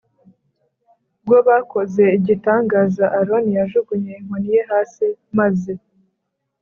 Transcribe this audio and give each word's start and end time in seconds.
bwo 1.25 1.37
bakoze 1.47 2.03
igitangaza 2.17 3.05
Aroni 3.19 3.51
yajugunye 3.59 4.11
inkoni 4.19 4.49
ye 4.55 4.61
hasi 4.71 5.05
maze 5.37 5.71